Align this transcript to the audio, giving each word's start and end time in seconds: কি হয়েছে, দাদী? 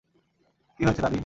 কি 0.79 0.81
হয়েছে, 0.85 1.01
দাদী? 1.01 1.19